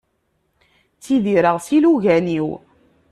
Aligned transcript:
Ttidireɣ 0.97 1.57
s 1.65 1.67
yilugan-iw. 1.73 2.49